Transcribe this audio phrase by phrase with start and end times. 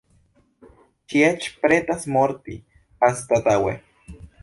[1.13, 2.59] Ŝi eĉ pretas morti,
[3.11, 3.81] anstataŭe.